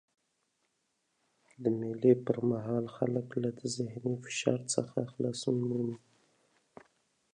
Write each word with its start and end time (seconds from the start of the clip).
د 1.63 1.65
مېلو 1.79 2.13
پر 2.25 2.37
مهال 2.51 2.85
خلک 2.95 3.27
له 3.43 3.49
ذهني 3.75 4.13
فشار 4.23 4.59
څخه 4.73 4.95
خلاصون 5.11 5.57
مومي. 5.67 5.97